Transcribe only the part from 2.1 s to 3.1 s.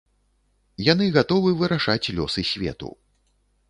лёсы свету.